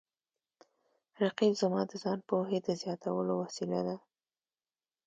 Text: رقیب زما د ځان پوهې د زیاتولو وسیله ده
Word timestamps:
رقیب 1.21 1.53
زما 1.61 1.81
د 1.89 1.91
ځان 2.03 2.19
پوهې 2.29 2.59
د 2.61 2.67
زیاتولو 2.81 3.33
وسیله 3.43 3.79
ده 3.87 3.95